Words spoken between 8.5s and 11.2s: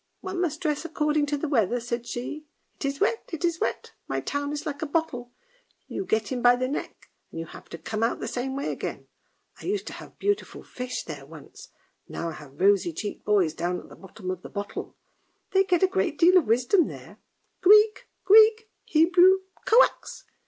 way again! I used to have beautiful fish x